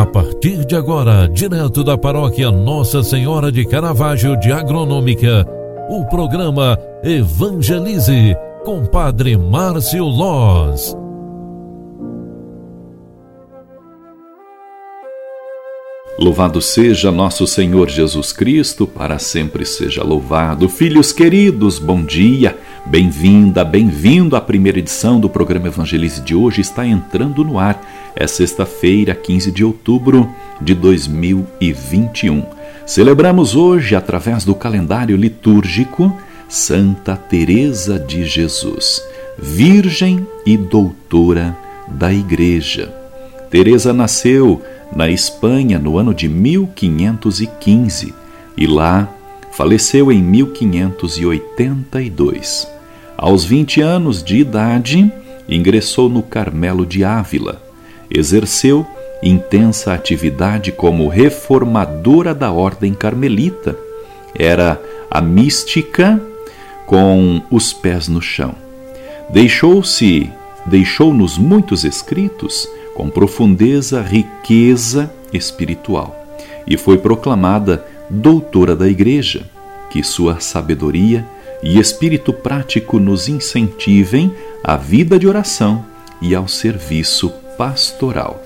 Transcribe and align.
A 0.00 0.06
partir 0.06 0.64
de 0.64 0.74
agora, 0.74 1.28
direto 1.28 1.84
da 1.84 1.98
paróquia 1.98 2.50
Nossa 2.50 3.02
Senhora 3.02 3.52
de 3.52 3.66
Caravaggio 3.66 4.34
de 4.40 4.50
Agronômica, 4.50 5.46
o 5.90 6.06
programa 6.06 6.78
Evangelize 7.04 8.34
com 8.64 8.86
Padre 8.86 9.36
Márcio 9.36 10.06
Loz. 10.06 10.96
Louvado 16.18 16.62
seja 16.62 17.12
nosso 17.12 17.46
Senhor 17.46 17.90
Jesus 17.90 18.32
Cristo, 18.32 18.86
para 18.86 19.18
sempre 19.18 19.66
seja 19.66 20.02
louvado. 20.02 20.66
Filhos 20.66 21.12
queridos, 21.12 21.78
bom 21.78 22.02
dia, 22.02 22.58
bem-vinda, 22.86 23.62
bem-vindo 23.66 24.34
à 24.34 24.40
primeira 24.40 24.78
edição 24.78 25.20
do 25.20 25.28
programa 25.28 25.66
Evangelize 25.68 26.22
de 26.22 26.34
hoje. 26.34 26.62
Está 26.62 26.86
entrando 26.86 27.44
no 27.44 27.58
ar. 27.58 27.78
É 28.20 28.26
sexta-feira, 28.26 29.14
15 29.14 29.50
de 29.50 29.64
outubro 29.64 30.28
de 30.60 30.74
2021. 30.74 32.44
Celebramos 32.86 33.56
hoje, 33.56 33.96
através 33.96 34.44
do 34.44 34.54
calendário 34.54 35.16
litúrgico, 35.16 36.14
Santa 36.46 37.16
Teresa 37.16 37.98
de 37.98 38.26
Jesus, 38.26 39.02
Virgem 39.38 40.26
e 40.44 40.58
Doutora 40.58 41.56
da 41.88 42.12
Igreja. 42.12 42.94
Teresa 43.48 43.94
nasceu 43.94 44.60
na 44.94 45.08
Espanha 45.08 45.78
no 45.78 45.96
ano 45.96 46.12
de 46.12 46.28
1515 46.28 48.12
e 48.54 48.66
lá 48.66 49.08
faleceu 49.50 50.12
em 50.12 50.22
1582. 50.22 52.68
Aos 53.16 53.46
20 53.46 53.80
anos 53.80 54.22
de 54.22 54.36
idade, 54.36 55.10
ingressou 55.48 56.10
no 56.10 56.22
Carmelo 56.22 56.84
de 56.84 57.02
Ávila. 57.02 57.69
Exerceu 58.10 58.86
intensa 59.22 59.92
atividade 59.92 60.72
como 60.72 61.08
reformadora 61.08 62.34
da 62.34 62.50
ordem 62.50 62.94
carmelita. 62.94 63.76
Era 64.34 64.80
a 65.10 65.20
mística 65.20 66.20
com 66.86 67.42
os 67.50 67.72
pés 67.72 68.08
no 68.08 68.20
chão. 68.20 68.54
Deixou-se, 69.28 70.30
deixou-nos 70.66 71.38
muitos 71.38 71.84
escritos 71.84 72.68
com 72.94 73.08
profundeza, 73.08 74.02
riqueza 74.02 75.10
espiritual, 75.32 76.26
e 76.66 76.76
foi 76.76 76.98
proclamada 76.98 77.84
doutora 78.08 78.74
da 78.74 78.88
Igreja. 78.88 79.42
Que 79.90 80.02
sua 80.04 80.40
sabedoria 80.40 81.26
e 81.62 81.78
espírito 81.78 82.32
prático 82.32 82.98
nos 82.98 83.28
incentivem 83.28 84.32
à 84.62 84.76
vida 84.76 85.18
de 85.18 85.26
oração 85.26 85.84
e 86.22 86.34
ao 86.34 86.46
serviço 86.46 87.32
pastoral. 87.60 88.42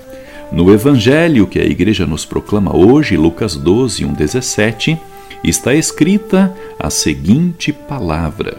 No 0.51 0.73
Evangelho 0.73 1.47
que 1.47 1.57
a 1.57 1.63
Igreja 1.63 2.05
nos 2.05 2.25
proclama 2.25 2.75
hoje, 2.75 3.15
Lucas 3.15 3.55
12, 3.55 4.03
1, 4.03 4.13
17, 4.13 4.99
está 5.41 5.73
escrita 5.73 6.53
a 6.77 6.89
seguinte 6.89 7.71
palavra: 7.71 8.57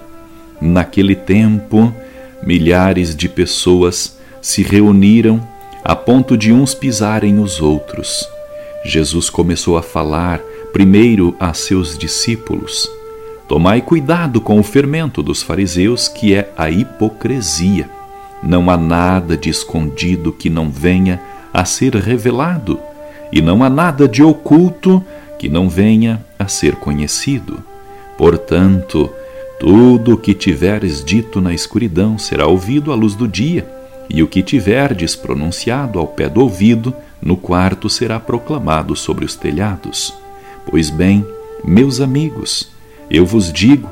Naquele 0.59 1.15
tempo, 1.15 1.93
milhares 2.43 3.15
de 3.15 3.29
pessoas 3.29 4.17
se 4.41 4.62
reuniram 4.62 5.47
a 5.84 5.95
ponto 5.95 6.39
de 6.39 6.51
uns 6.55 6.73
pisarem 6.73 7.39
os 7.39 7.61
outros. 7.61 8.27
Jesus 8.83 9.29
começou 9.29 9.77
a 9.77 9.83
falar 9.83 10.41
primeiro 10.73 11.37
a 11.39 11.53
seus 11.53 11.99
discípulos: 11.99 12.91
Tomai 13.47 13.83
cuidado 13.83 14.41
com 14.41 14.59
o 14.59 14.62
fermento 14.62 15.23
dos 15.23 15.43
fariseus, 15.43 16.09
que 16.09 16.34
é 16.34 16.51
a 16.57 16.71
hipocrisia. 16.71 17.91
Não 18.42 18.70
há 18.70 18.77
nada 18.77 19.37
de 19.37 19.48
escondido 19.51 20.33
que 20.33 20.51
não 20.51 20.70
venha 20.70 21.20
a 21.53 21.65
ser 21.65 21.95
revelado, 21.95 22.78
e 23.33 23.41
não 23.41 23.62
há 23.65 23.70
nada 23.70 24.06
de 24.06 24.23
oculto 24.23 25.03
que 25.39 25.48
não 25.48 25.69
venha 25.69 26.25
a 26.39 26.47
ser 26.48 26.77
conhecido. 26.77 27.62
Portanto, 28.16 29.10
tudo 29.59 30.15
o 30.15 30.19
que 30.19 30.34
tiveres 30.34 31.05
dito 31.05 31.41
na 31.41 31.53
escuridão 31.53 32.19
será 32.19 32.47
ouvido 32.47 32.93
à 32.93 32.94
luz 32.94 33.15
do 33.15 33.27
dia 33.27 33.66
e 34.09 34.22
o 34.22 34.28
que 34.28 34.43
tiverdes 34.43 35.16
pronunciado 35.16 35.99
ao 35.99 36.06
pé 36.06 36.28
do 36.28 36.41
ouvido, 36.41 36.94
no 37.21 37.37
quarto 37.37 37.89
será 37.89 38.21
proclamado 38.21 38.94
sobre 38.94 39.25
os 39.25 39.34
telhados. 39.34 40.15
Pois 40.71 40.91
bem, 40.91 41.27
meus 41.65 42.00
amigos, 42.00 42.71
eu 43.10 43.27
vos 43.27 43.53
digo: 43.53 43.91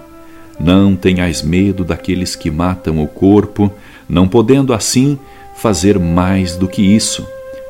não 0.59 0.95
tenhais 0.95 1.43
medo 1.43 1.85
daqueles 1.85 2.37
que 2.37 2.51
matam 2.51 3.03
o 3.03 3.09
corpo, 3.09 3.73
não 4.09 4.29
podendo 4.29 4.73
assim 4.73 5.19
fazer 5.57 5.99
mais 5.99 6.57
do 6.57 6.69
que 6.69 6.83
isso. 6.83 7.27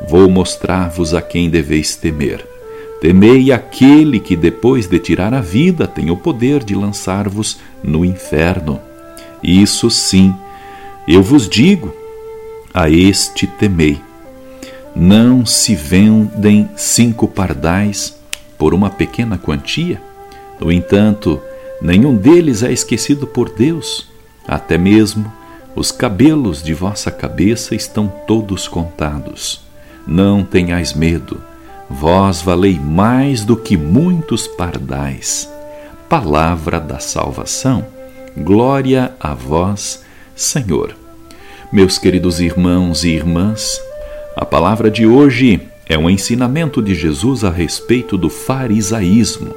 Vou 0.08 0.28
mostrar-vos 0.28 1.14
a 1.14 1.22
quem 1.22 1.48
deveis 1.48 1.96
temer. 1.96 2.44
Temei 3.00 3.52
aquele 3.52 4.18
que, 4.18 4.34
depois 4.34 4.86
de 4.86 4.98
tirar 4.98 5.34
a 5.34 5.40
vida, 5.40 5.86
tem 5.86 6.10
o 6.10 6.16
poder 6.16 6.64
de 6.64 6.74
lançar-vos 6.74 7.58
no 7.82 8.04
inferno. 8.04 8.80
Isso 9.42 9.90
sim, 9.90 10.34
eu 11.06 11.22
vos 11.22 11.48
digo 11.48 11.94
a 12.72 12.88
este 12.88 13.46
temei. 13.46 14.00
Não 14.96 15.44
se 15.44 15.74
vendem 15.74 16.68
cinco 16.76 17.28
pardais 17.28 18.16
por 18.56 18.72
uma 18.72 18.88
pequena 18.88 19.36
quantia? 19.36 20.00
No 20.58 20.72
entanto, 20.72 21.40
nenhum 21.82 22.16
deles 22.16 22.62
é 22.62 22.72
esquecido 22.72 23.26
por 23.26 23.50
Deus, 23.50 24.08
até 24.48 24.78
mesmo 24.78 25.30
os 25.76 25.90
cabelos 25.90 26.62
de 26.62 26.72
vossa 26.72 27.10
cabeça 27.10 27.74
estão 27.74 28.08
todos 28.26 28.68
contados. 28.68 29.60
Não 30.06 30.44
tenhais 30.44 30.94
medo, 30.94 31.40
vós 31.90 32.40
valei 32.40 32.78
mais 32.78 33.44
do 33.44 33.56
que 33.56 33.76
muitos 33.76 34.46
pardais. 34.46 35.50
Palavra 36.08 36.78
da 36.78 36.98
salvação. 36.98 37.84
Glória 38.36 39.14
a 39.18 39.34
vós, 39.34 40.04
Senhor. 40.36 40.94
Meus 41.72 41.98
queridos 41.98 42.40
irmãos 42.40 43.02
e 43.02 43.08
irmãs, 43.08 43.80
a 44.36 44.44
palavra 44.44 44.90
de 44.90 45.06
hoje 45.06 45.60
é 45.86 45.98
um 45.98 46.08
ensinamento 46.08 46.80
de 46.80 46.94
Jesus 46.94 47.44
a 47.44 47.50
respeito 47.50 48.16
do 48.16 48.30
farisaísmo. 48.30 49.54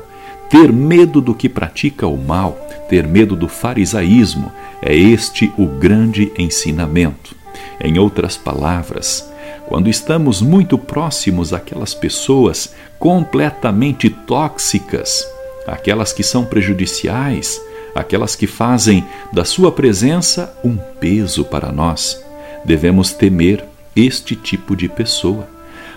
Ter 0.49 0.71
medo 0.71 1.19
do 1.19 1.35
que 1.35 1.49
pratica 1.49 2.07
o 2.07 2.17
mal, 2.17 2.53
ter 2.89 3.05
medo 3.05 3.35
do 3.35 3.47
farisaísmo, 3.49 4.51
é 4.81 4.95
este 4.95 5.51
o 5.57 5.65
grande 5.65 6.31
ensinamento. 6.37 7.35
Em 7.81 7.99
outras 7.99 8.37
palavras, 8.37 9.29
quando 9.67 9.89
estamos 9.89 10.41
muito 10.41 10.77
próximos 10.77 11.53
àquelas 11.53 11.93
pessoas 11.93 12.73
completamente 12.97 14.09
tóxicas, 14.09 15.27
aquelas 15.67 16.13
que 16.13 16.23
são 16.23 16.45
prejudiciais, 16.45 17.61
aquelas 17.93 18.35
que 18.35 18.47
fazem 18.47 19.05
da 19.33 19.43
sua 19.43 19.71
presença 19.71 20.55
um 20.63 20.77
peso 20.77 21.43
para 21.43 21.71
nós. 21.71 22.23
Devemos 22.63 23.11
temer 23.11 23.65
este 23.95 24.35
tipo 24.35 24.75
de 24.75 24.87
pessoa. 24.87 25.47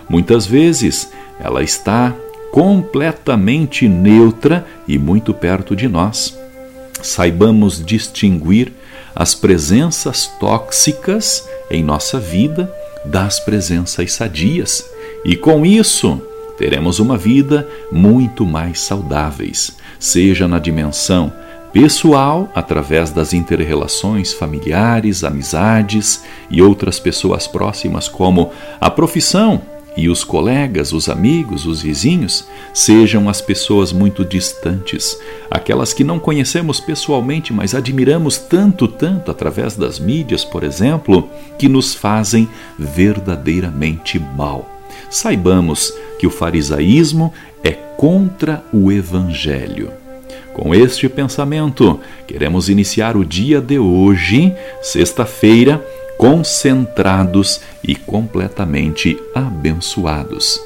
Muitas 0.09 0.45
vezes 0.45 1.09
ela 1.39 1.63
está 1.63 2.13
completamente 2.51 3.87
neutra 3.87 4.65
e 4.87 4.97
muito 4.97 5.33
perto 5.33 5.75
de 5.75 5.87
nós. 5.87 6.37
Saibamos 7.01 7.83
distinguir 7.83 8.73
as 9.15 9.33
presenças 9.33 10.27
tóxicas 10.39 11.47
em 11.69 11.83
nossa 11.83 12.19
vida 12.19 12.71
das 13.05 13.39
presenças 13.39 14.13
sadias, 14.13 14.85
e 15.25 15.35
com 15.35 15.65
isso 15.65 16.21
teremos 16.57 16.99
uma 16.99 17.17
vida 17.17 17.67
muito 17.91 18.45
mais 18.45 18.81
saudáveis, 18.81 19.75
seja 19.99 20.47
na 20.47 20.59
dimensão 20.59 21.33
pessoal, 21.73 22.51
através 22.53 23.11
das 23.11 23.33
interrelações 23.33 24.33
familiares, 24.33 25.23
amizades 25.23 26.23
e 26.49 26.61
outras 26.61 26.99
pessoas 26.99 27.47
próximas, 27.47 28.07
como 28.07 28.51
a 28.79 28.89
profissão 28.91 29.61
e 29.95 30.07
os 30.07 30.23
colegas, 30.23 30.93
os 30.93 31.09
amigos, 31.09 31.65
os 31.65 31.81
vizinhos, 31.81 32.47
sejam 32.73 33.27
as 33.27 33.41
pessoas 33.41 33.91
muito 33.91 34.23
distantes, 34.23 35.17
aquelas 35.49 35.93
que 35.93 36.03
não 36.03 36.17
conhecemos 36.17 36.79
pessoalmente, 36.79 37.51
mas 37.51 37.75
admiramos 37.75 38.37
tanto, 38.37 38.87
tanto 38.87 39.29
através 39.29 39.75
das 39.75 39.99
mídias, 39.99 40.45
por 40.45 40.63
exemplo, 40.63 41.29
que 41.57 41.67
nos 41.67 41.93
fazem 41.93 42.47
verdadeiramente 42.79 44.17
mal. 44.19 44.69
Saibamos 45.09 45.93
que 46.17 46.25
o 46.25 46.31
farisaísmo 46.31 47.33
é 47.63 47.71
contra 47.71 48.63
o 48.71 48.91
evangelho. 48.91 49.91
Com 50.53 50.75
este 50.75 51.07
pensamento, 51.07 51.99
queremos 52.27 52.69
iniciar 52.69 53.15
o 53.15 53.23
dia 53.23 53.61
de 53.61 53.79
hoje, 53.79 54.53
sexta-feira, 54.81 55.85
concentrados 56.21 57.61
e 57.83 57.95
completamente 57.95 59.19
abençoados. 59.33 60.61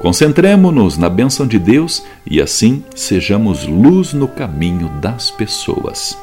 Concentremos-nos 0.00 0.98
na 0.98 1.08
bênção 1.08 1.46
de 1.46 1.60
Deus 1.60 2.02
e 2.28 2.42
assim 2.42 2.82
sejamos 2.92 3.64
luz 3.64 4.12
no 4.12 4.26
caminho 4.26 4.88
das 5.00 5.30
pessoas. 5.30 6.18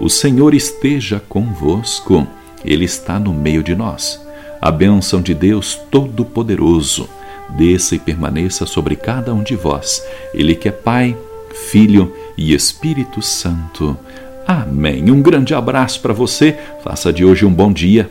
O 0.00 0.10
Senhor 0.10 0.52
esteja 0.52 1.22
convosco, 1.28 2.26
Ele 2.64 2.84
está 2.84 3.20
no 3.20 3.32
meio 3.32 3.62
de 3.62 3.76
nós. 3.76 4.20
A 4.60 4.72
bênção 4.72 5.22
de 5.22 5.32
Deus 5.32 5.78
Todo-Poderoso, 5.88 7.08
desça 7.50 7.94
e 7.94 8.00
permaneça 8.00 8.66
sobre 8.66 8.96
cada 8.96 9.32
um 9.32 9.44
de 9.44 9.54
vós. 9.54 10.04
Ele 10.34 10.56
que 10.56 10.68
é 10.68 10.72
Pai, 10.72 11.16
Filho 11.70 12.12
e 12.36 12.52
Espírito 12.52 13.22
Santo. 13.22 13.96
Amém. 14.44 15.08
Um 15.08 15.22
grande 15.22 15.54
abraço 15.54 16.00
para 16.00 16.12
você. 16.12 16.58
Faça 16.82 17.12
de 17.12 17.24
hoje 17.24 17.46
um 17.46 17.54
bom 17.54 17.72
dia. 17.72 18.10